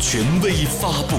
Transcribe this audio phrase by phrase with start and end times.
[0.00, 1.18] 权威发布。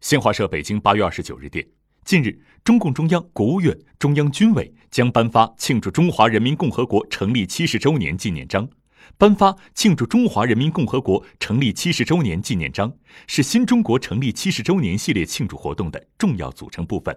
[0.00, 1.64] 新华社北京八月二十九日电，
[2.04, 8.68] 近日，中共中央、国务院、中央军委将颁发庆祝中华人民共和国成立七十周年纪念章。
[9.16, 12.92] 颁发庆祝中华人民共和国成立七十周年纪念章，
[13.28, 17.16] 是新中国成立七十周年系列庆祝活动的重要组成部分。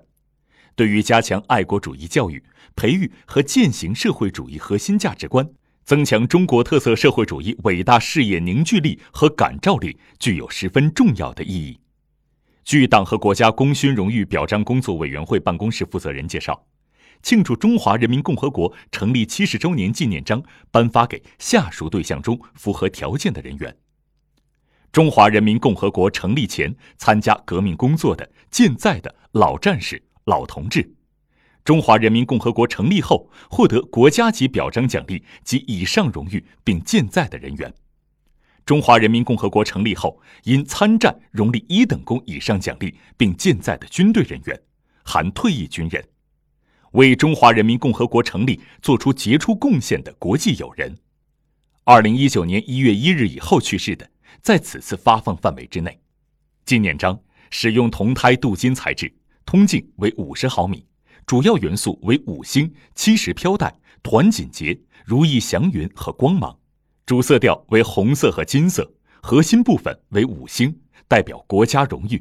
[0.76, 2.44] 对于加强爱国主义教育、
[2.76, 5.50] 培育和践行社会主义核心价值观，
[5.88, 11.80] 增强中国特色社会主义伟大事业凝聚力和感召力，具有十分重要的意义。
[12.66, 16.62] 据党和国家功勋荣誉表彰工作委员会办公室负责人介绍。
[17.24, 23.74] 庆祝中华人民共和国成立七十周年纪念章颁发给下属对象中符合条件的人员：
[24.92, 30.82] 中华人民共和国成立前参加革命工作的健在的老战士、老同志；
[31.68, 37.70] 中华人民共和国成立后获得国家级表彰奖励及以上荣誉并健在的人员；
[38.66, 44.58] 中华人民共和国成立后因参战荣立一等功以上奖励并健在的军队人员，
[45.04, 46.02] 含退役军人。
[46.94, 50.98] 为中华人民共和国成立作出杰出贡献的国际友人，
[51.84, 54.10] 二零一九年一月一日以后去世的，
[54.42, 56.00] 在此次发放范围之内。
[56.64, 59.14] 纪念章使用铜胎镀金材质，
[59.46, 60.86] 通径为五十毫米，
[61.28, 66.58] 主要元素为五星、七十飘带、团锦结、如意祥云和光芒，
[67.06, 68.90] 主色调为红色和金色，
[69.22, 70.74] 核心部分为五星，
[71.06, 72.18] 代表国家荣誉；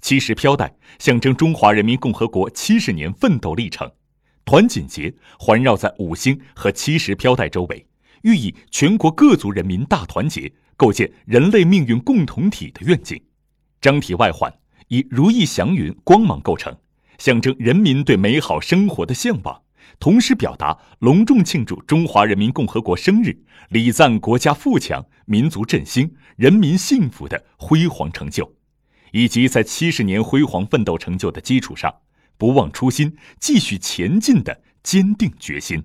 [0.00, 3.88] 七十飘带象征中华人民共和国七十年奋斗历程。
[4.44, 7.86] 团锦结环绕在五星和七十飘带周围，
[8.22, 13.22] 寓意全国各族人民大团结，构建人类命运共同体的愿景。
[13.80, 14.52] 章体外环
[14.88, 16.76] 以如意祥云光芒构成，
[17.20, 19.60] 象征人民对美好生活的向往，
[19.98, 28.50] 同时表达隆重庆祝中华人民共和国生日、礼赞国家富强、民族振兴、人民幸福的辉煌成就，
[29.12, 31.94] 以及在七十年辉煌奋斗成就的基础上。
[32.38, 35.84] 不忘初心，继续前进的坚定决心。